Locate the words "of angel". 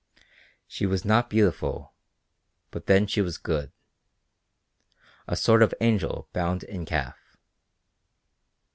5.61-6.27